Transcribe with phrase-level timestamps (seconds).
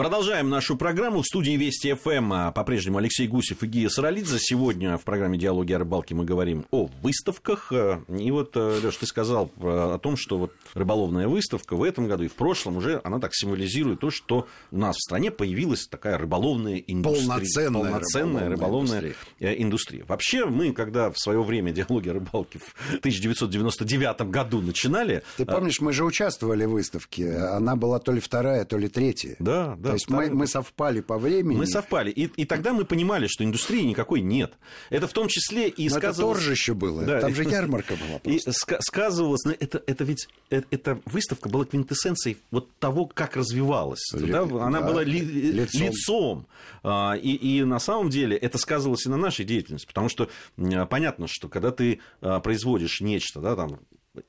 [0.00, 1.20] Продолжаем нашу программу.
[1.20, 4.38] В студии Вести ФМ а, по-прежнему Алексей Гусев и Гия Саралидзе.
[4.40, 7.70] Сегодня в программе «Диалоги о рыбалке» мы говорим о выставках.
[7.70, 12.08] А, и вот, э, Леш, ты сказал о том, что вот рыболовная выставка в этом
[12.08, 15.86] году и в прошлом уже, она так символизирует то, что у нас в стране появилась
[15.86, 17.28] такая рыболовная индустрия.
[17.28, 19.62] Полноценная, полноценная рыболовная, рыболовная индустрия.
[19.62, 20.04] индустрия.
[20.06, 25.22] Вообще, мы, когда в свое время «Диалоги о рыбалке» в 1999 году начинали...
[25.36, 27.36] Ты помнишь, мы же участвовали в выставке.
[27.36, 29.36] Она была то ли вторая, то ли третья.
[29.38, 29.89] Да, да.
[29.90, 31.56] То есть мы, мы совпали по времени.
[31.56, 32.10] Мы совпали.
[32.10, 34.54] И, и тогда мы понимали, что индустрии никакой нет.
[34.90, 36.38] Это в том числе и Но сказывалось...
[36.38, 37.04] это торжище было.
[37.04, 37.20] Да.
[37.20, 38.50] Там же ярмарка была просто.
[38.50, 39.44] И сказывалось...
[39.58, 40.28] Это, это ведь...
[40.50, 44.12] Это, эта выставка была квинтэссенцией вот того, как развивалась.
[44.14, 44.42] Ли, да?
[44.42, 45.82] Она да, была ли, лицом.
[45.82, 46.46] лицом.
[46.82, 49.86] А, и, и на самом деле это сказывалось и на нашей деятельности.
[49.86, 50.28] Потому что
[50.88, 53.80] понятно, что когда ты а, производишь нечто, да, там,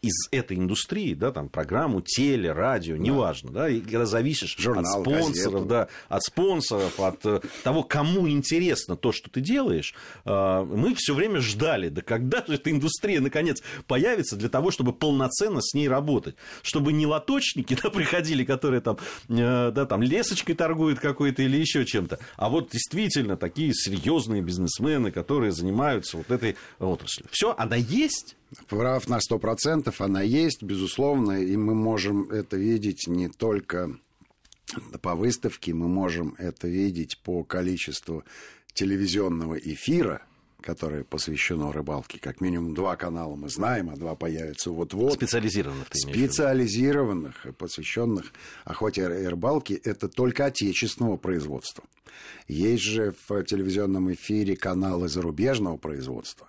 [0.00, 3.02] из этой индустрии, да, там, программу, теле, радио, да.
[3.02, 5.64] неважно, да, и когда зависишь Журнал, от спонсоров, газету.
[5.66, 11.14] да, от спонсоров, от э, того, кому интересно то, что ты делаешь, э, мы все
[11.14, 15.88] время ждали, да когда же эта индустрия, наконец, появится для того, чтобы полноценно с ней
[15.88, 18.96] работать, чтобы не лоточники, да, приходили, которые там,
[19.28, 25.10] э, да, там, лесочкой торгуют какой-то или еще чем-то, а вот действительно такие серьезные бизнесмены,
[25.10, 27.28] которые занимаются вот этой отраслью.
[27.30, 28.35] Все, она есть,
[28.68, 33.98] Прав на сто процентов, она есть, безусловно, и мы можем это видеть не только
[35.02, 38.24] по выставке, мы можем это видеть по количеству
[38.72, 40.22] телевизионного эфира,
[40.60, 42.18] которое посвящено рыбалке.
[42.18, 45.14] Как минимум два канала мы знаем, а два появятся вот-вот.
[45.14, 45.86] Специализированных.
[45.92, 48.32] Специализированных, посвященных
[48.64, 49.74] охоте и рыбалке.
[49.74, 51.84] Это только отечественного производства.
[52.48, 56.48] Есть же в телевизионном эфире каналы зарубежного производства.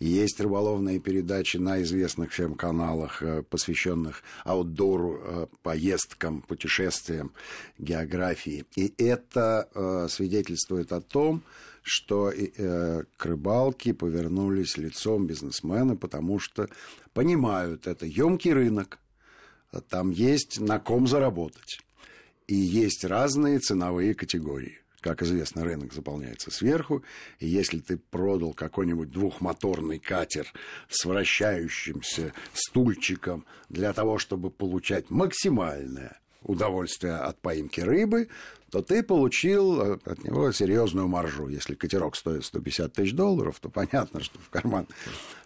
[0.00, 7.32] Есть рыболовные передачи на известных всем каналах, э, посвященных аутдору, э, поездкам, путешествиям,
[7.78, 8.64] географии.
[8.74, 16.68] И это э, свидетельствует о том, что к рыбалке повернулись лицом бизнесмены, потому что
[17.12, 18.98] понимают, это емкий рынок,
[19.88, 21.80] там есть на ком заработать.
[22.46, 24.78] И есть разные ценовые категории.
[25.00, 27.02] Как известно, рынок заполняется сверху,
[27.40, 30.46] и если ты продал какой-нибудь двухмоторный катер
[30.88, 38.28] с вращающимся стульчиком для того, чтобы получать максимальное удовольствие от поимки рыбы,
[38.70, 41.48] то ты получил э, от него серьезную маржу.
[41.48, 44.86] Если катерок стоит 150 тысяч долларов, то понятно, что в карман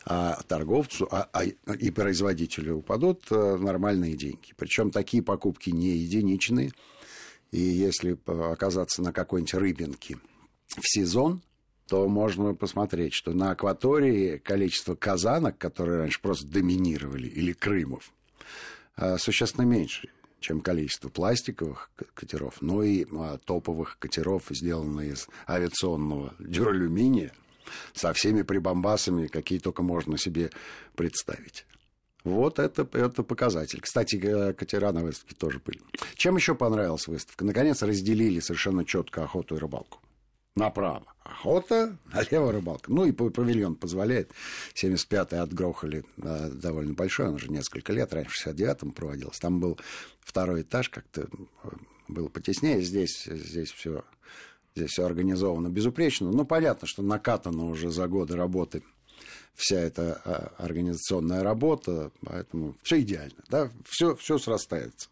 [0.05, 4.55] а торговцу а, а, и производителю упадут э, нормальные деньги.
[4.57, 6.71] Причем такие покупки не единичные.
[7.51, 10.19] И если оказаться на какой-нибудь рыбинке
[10.69, 11.43] в сезон,
[11.89, 18.13] то можно посмотреть, что на акватории количество казанок, которые раньше просто доминировали, или крымов,
[18.97, 20.09] а, существенно меньше,
[20.41, 27.33] чем количество пластиковых катеров, но и а, топовых катеров, сделанных из авиационного дюралюминия,
[27.95, 30.51] со всеми прибамбасами, какие только можно себе
[30.95, 31.67] представить.
[32.25, 33.81] Вот это, это показатель.
[33.81, 34.19] Кстати,
[34.53, 35.81] катера на выставке тоже были.
[36.17, 37.45] Чем еще понравилась выставка?
[37.45, 40.01] Наконец разделили совершенно четко охоту и рыбалку.
[40.57, 42.91] Направо охота, налево рыбалка.
[42.91, 44.33] Ну и павильон позволяет.
[44.75, 49.41] 75-й отгрохали а, довольно большой, он уже несколько лет, раньше в 69-м проводился.
[49.41, 49.79] Там был
[50.21, 51.69] второй этаж, как-то э,
[52.09, 52.81] было потеснее.
[52.83, 54.05] Здесь, здесь все
[54.75, 56.31] здесь все организовано безупречно.
[56.31, 58.83] Ну, понятно, что накатано уже за годы работы
[59.55, 65.09] вся эта а, организационная работа, поэтому все идеально, да, все, все срастается.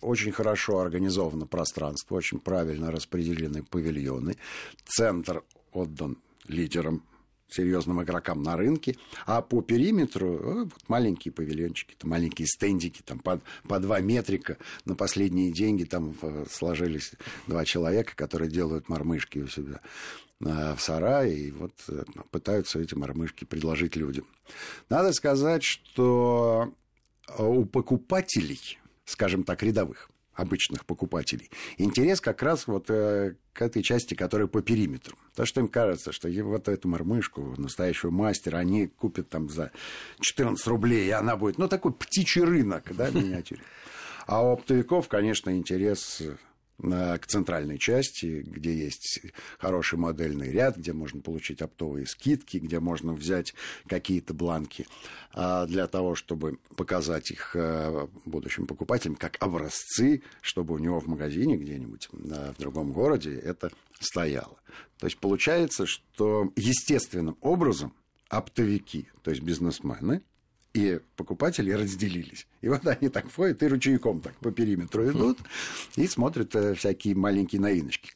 [0.00, 4.36] Очень хорошо организовано пространство, очень правильно распределены павильоны.
[4.84, 5.42] Центр
[5.72, 6.18] отдан
[6.48, 7.02] лидерам
[7.48, 13.20] серьезным игрокам на рынке, а по периметру э, вот маленькие павильончики, там маленькие стендики, там
[13.20, 17.12] по, по два метрика на последние деньги там э, сложились
[17.46, 19.80] два человека, которые делают мормышки у себя
[20.38, 24.26] в сарае и вот э, пытаются эти мормышки предложить людям.
[24.90, 26.74] Надо сказать, что
[27.38, 31.50] у покупателей, скажем так, рядовых, обычных покупателей.
[31.78, 35.16] Интерес как раз вот э, к этой части, которая по периметру.
[35.34, 39.72] То, что им кажется, что вот эту мормышку, настоящего мастера, они купят там за
[40.20, 43.62] 14 рублей, и она будет, ну, такой птичий рынок, да, миниатюре.
[44.26, 46.20] А у оптовиков, конечно, интерес
[46.78, 49.20] к центральной части, где есть
[49.58, 53.54] хороший модельный ряд, где можно получить оптовые скидки, где можно взять
[53.86, 54.86] какие-то бланки
[55.32, 61.06] а, для того, чтобы показать их э, будущим покупателям как образцы, чтобы у него в
[61.06, 64.56] магазине где-нибудь в другом городе это стояло.
[64.98, 67.92] То есть получается, что естественным образом
[68.28, 70.22] оптовики, то есть бизнесмены,
[70.76, 72.46] и покупатели разделились.
[72.60, 75.38] И вот они так ходят и ручейком так по периметру идут
[75.96, 78.10] и смотрят э, всякие маленькие новиночки.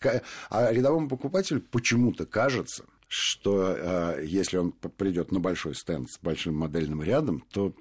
[0.50, 6.54] А рядовому покупателю почему-то кажется, что э, если он придет на большой стенд с большим
[6.54, 7.74] модельным рядом, то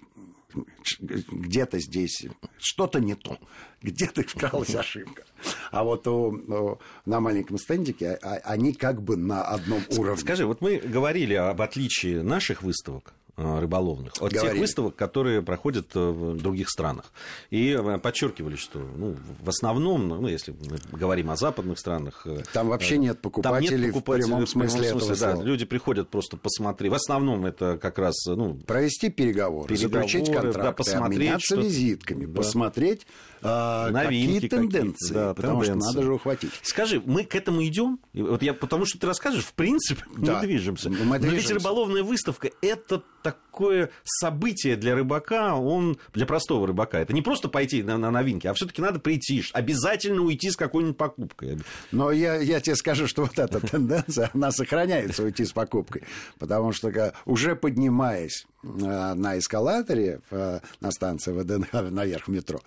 [0.89, 2.25] где-то здесь
[2.57, 3.37] что-то не то,
[3.81, 5.25] где-то вкралась ошибка.
[5.71, 10.21] А вот у, у, на маленьком стендике а, они как бы на одном уровне.
[10.21, 14.51] Скажи, вот мы говорили об отличии наших выставок рыболовных, от Говорили.
[14.51, 17.05] тех выставок, которые проходят э, в других странах.
[17.49, 22.27] И э, подчеркивали, что ну, в основном, ну, если мы говорим о западных странах...
[22.53, 25.43] Там вообще нет покупателей, там нет покупателей в прямом смысле, в прямом смысле этого да,
[25.43, 26.91] Люди приходят просто посмотреть.
[26.91, 28.15] В основном это как раз...
[28.25, 31.61] Ну, Провести переговоры, переговоры заключить контракты, да, посмотреть, обменяться что...
[31.61, 32.37] визитками, да.
[32.37, 33.07] посмотреть
[33.41, 35.89] Новинки какие тенденции, да, потому тенденции.
[35.89, 36.51] что надо же ухватить.
[36.61, 37.99] Скажи, мы к этому идем?
[38.13, 40.35] Вот я, потому что ты расскажешь, в принципе, да.
[40.35, 40.89] мы движемся.
[40.89, 41.25] Мы движемся.
[41.27, 46.99] Но ведь рыболовная выставка– это так такое событие для рыбака, он для простого рыбака.
[46.99, 50.95] Это не просто пойти на, на новинки, а все-таки надо прийти, обязательно уйти с какой-нибудь
[50.95, 51.59] покупкой.
[51.91, 56.03] Но я, я тебе скажу, что вот эта тенденция, она сохраняется уйти с покупкой,
[56.37, 62.59] потому что уже поднимаясь Э, на эскалаторе э, на станции ВДНХ наверх метро,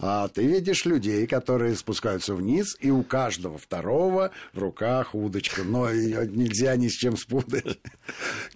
[0.00, 5.62] а ты видишь людей, которые спускаются вниз, и у каждого второго в руках удочка.
[5.62, 7.78] Но ее нельзя ни с чем спутать.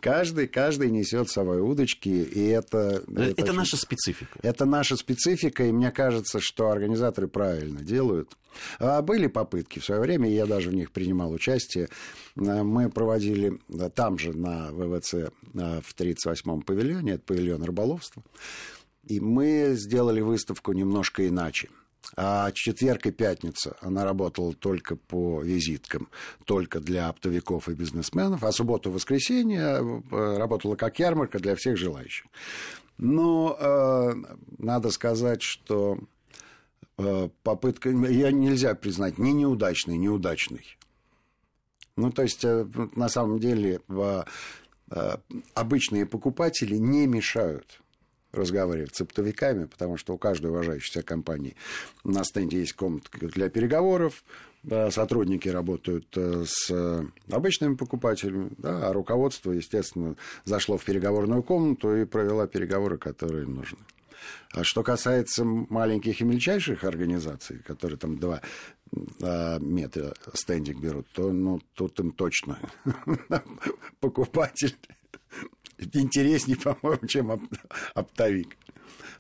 [0.01, 3.03] Каждый, каждый несет с собой удочки, и это...
[3.09, 3.53] Это, это очень...
[3.55, 4.39] наша специфика.
[4.43, 8.31] Это наша специфика, и мне кажется, что организаторы правильно делают.
[8.79, 11.89] А были попытки в свое время, я даже в них принимал участие.
[12.37, 13.59] Э, мы проводили
[13.95, 18.23] там же, на ВВЦ, э, в 38-м павильоне, это павильон рыболовства,
[19.07, 21.69] и мы сделали выставку немножко иначе.
[22.17, 26.09] А четверг и пятница она работала только по визиткам,
[26.45, 31.77] только для оптовиков и бизнесменов, а субботу и воскресенье э, работала как ярмарка для всех
[31.77, 32.27] желающих.
[32.99, 34.13] Но э,
[34.59, 35.99] надо сказать, что
[37.03, 40.77] Э, попытка, ее нельзя признать ни неудачной, ни удачной.
[41.97, 44.25] Ну, то есть, э, на самом деле, э,
[45.55, 47.81] обычные покупатели не мешают
[48.33, 51.57] разговаривать с оптовиками, потому что у каждой уважающей себя компании
[52.05, 54.25] на стенде есть комната для переговоров,
[54.63, 56.71] да, сотрудники работают с
[57.31, 63.55] обычными покупателями, да, а руководство, естественно, зашло в переговорную комнату и провело переговоры, которые им
[63.55, 63.79] нужны.
[64.53, 68.43] А что касается маленьких и мельчайших организаций, которые там два
[69.23, 72.59] а, метра стендик берут, то ну, тут им точно
[74.01, 74.77] покупатель
[75.93, 77.49] интереснее, по-моему, чем
[77.95, 78.57] оптовик.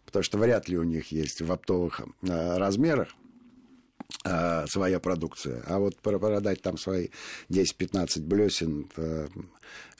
[0.05, 3.15] Потому что вряд ли у них есть в оптовых а, размерах
[4.25, 5.63] а, своя продукция.
[5.67, 7.09] А вот продать там свои
[7.49, 8.91] 10-15 блесен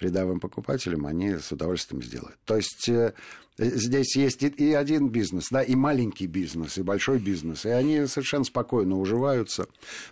[0.01, 2.39] рядовым покупателям они с удовольствием сделают.
[2.45, 3.15] То есть э,
[3.59, 8.45] здесь есть и один бизнес, да, и маленький бизнес, и большой бизнес, и они совершенно
[8.45, 9.67] спокойно уживаются.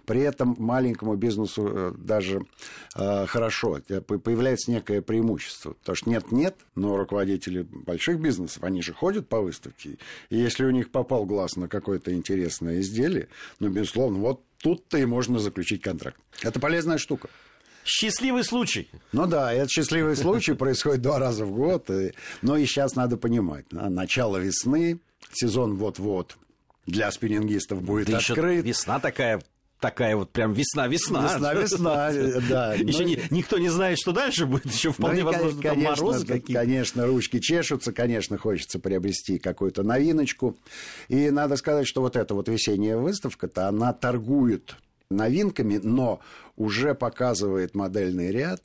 [0.04, 2.42] При этом маленькому бизнесу э, даже
[2.96, 9.28] э, хорошо, появляется некое преимущество, потому что нет-нет, но руководители больших бизнесов, они же ходят
[9.28, 9.98] по выставке,
[10.30, 13.28] и если у них попал глаз на какое-то интересное изделие,
[13.60, 16.18] ну, безусловно, вот тут-то и можно заключить контракт.
[16.42, 17.28] Это полезная штука.
[17.88, 18.90] Счастливый случай.
[19.12, 21.88] Ну да, этот счастливый случай происходит два раза в год.
[21.90, 22.12] И...
[22.42, 25.00] Но и сейчас надо понимать, начало весны,
[25.32, 26.36] сезон вот-вот
[26.86, 28.62] для спиннингистов будет да открыт.
[28.64, 29.42] Весна такая
[29.80, 31.22] такая вот прям весна-весна.
[31.22, 32.10] Весна-весна,
[32.48, 32.74] да.
[32.74, 34.66] Еще не, никто не знает, что дальше будет.
[34.66, 36.52] Еще вполне ну, возможно, конечно, там морозы какие-то.
[36.52, 40.58] Конечно, ручки чешутся, конечно, хочется приобрести какую-то новиночку.
[41.08, 44.76] И надо сказать, что вот эта вот весенняя выставка-то, она торгует
[45.10, 46.20] новинками, но
[46.56, 48.62] уже показывает модельный ряд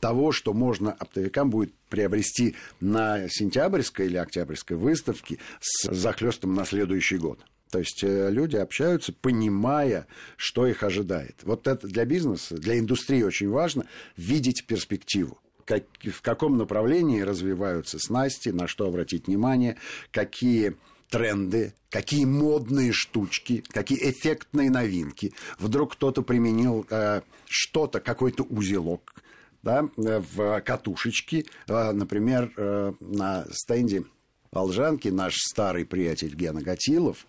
[0.00, 7.16] того, что можно оптовикам будет приобрести на сентябрьской или октябрьской выставке с захлестом на следующий
[7.16, 7.40] год.
[7.70, 11.36] То есть э, люди общаются, понимая, что их ожидает.
[11.42, 15.38] Вот это для бизнеса, для индустрии очень важно видеть перспективу.
[15.64, 19.76] Как, в каком направлении развиваются снасти, на что обратить внимание,
[20.12, 20.76] какие
[21.10, 25.32] тренды, какие модные штучки, какие эффектные новинки.
[25.58, 29.14] Вдруг кто-то применил э, что-то, какой-то узелок
[29.62, 31.46] да, в катушечке.
[31.66, 34.04] Э, например, э, на стенде
[34.50, 37.26] Волжанки наш старый приятель Гена Гатилов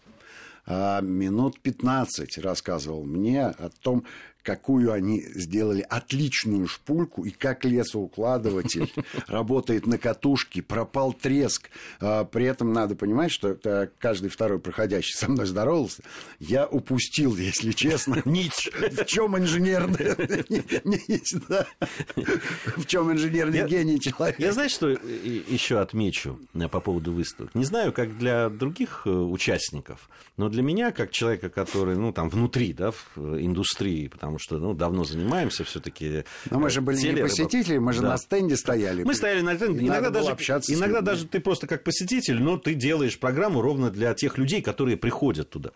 [0.66, 4.06] а, минут 15 рассказывал мне о том,
[4.50, 8.92] какую они сделали отличную шпульку и как лесоукладыватель
[9.28, 11.70] работает на катушке, пропал треск.
[12.02, 13.56] А, при этом надо понимать, что
[14.00, 16.02] каждый второй проходящий со мной здоровался.
[16.40, 18.72] Я упустил, если честно, нить.
[18.74, 20.16] В чем инженерный
[22.76, 24.42] В чем инженерный гений человека.
[24.42, 27.54] Я знаю, что еще отмечу э, по поводу выставок.
[27.54, 32.30] Не знаю, как для других э, участников, но для меня, как человека, который, ну, там,
[32.30, 36.24] внутри, да, в э, индустрии, потому что, ну, давно занимаемся все-таки.
[36.50, 38.10] Но мы же были не посетители, мы же да.
[38.10, 39.04] на стенде стояли.
[39.04, 39.86] Мы стояли на стенде.
[39.86, 40.32] Иногда, даже,
[40.68, 44.98] иногда даже ты просто как посетитель, но ты делаешь программу ровно для тех людей, которые
[44.98, 45.72] приходят туда.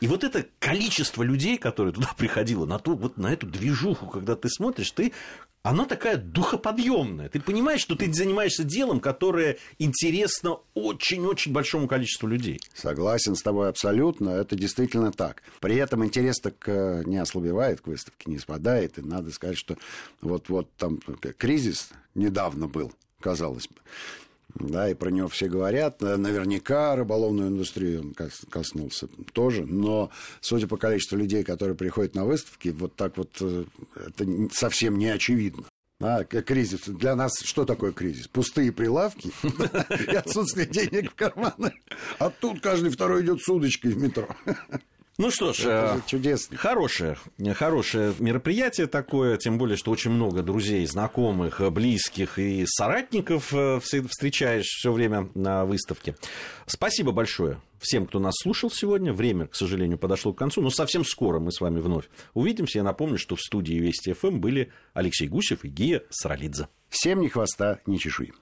[0.00, 4.36] И вот это количество людей, которые туда приходило, на, ту, вот на эту движуху, когда
[4.36, 5.12] ты смотришь, ты
[5.64, 7.30] она такая духоподъемная.
[7.30, 12.60] Ты понимаешь, что ты занимаешься делом, которое интересно очень-очень большому количеству людей.
[12.74, 14.28] Согласен с тобой абсолютно.
[14.28, 15.42] Это действительно так.
[15.60, 18.98] При этом интерес так э, не ослабевает к выставке, не спадает.
[18.98, 19.76] И надо сказать, что
[20.20, 21.00] вот-вот там
[21.38, 23.76] кризис недавно был, казалось бы
[24.54, 26.00] да, и про него все говорят.
[26.00, 28.14] Наверняка рыболовную индустрию он
[28.50, 30.10] коснулся тоже, но
[30.40, 33.64] судя по количеству людей, которые приходят на выставки, вот так вот э,
[33.96, 35.64] это совсем не очевидно.
[36.00, 36.82] А, кризис.
[36.86, 38.28] Для нас что такое кризис?
[38.28, 39.32] Пустые прилавки
[40.12, 41.72] и отсутствие денег в карманах.
[42.18, 44.28] А тут каждый второй идет с удочкой в метро.
[45.16, 46.56] Ну что ж, Это э, чудесно.
[46.56, 47.16] Хорошее,
[47.54, 54.66] хорошее мероприятие такое, тем более, что очень много друзей, знакомых, близких и соратников э, встречаешь
[54.66, 56.16] все время на выставке.
[56.66, 59.12] Спасибо большое всем, кто нас слушал сегодня.
[59.12, 62.78] Время, к сожалению, подошло к концу, но совсем скоро мы с вами вновь увидимся.
[62.78, 66.68] Я напомню, что в студии Вести ФМ были Алексей Гусев и Гия Саралидзе.
[66.88, 68.32] Всем ни хвоста, ни чешуи.